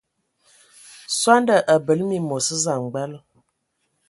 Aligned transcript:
Sɔndɔ 1.19 1.55
a 1.73 1.75
bəle 1.85 2.03
məmos 2.09 2.47
samgbal. 2.63 3.11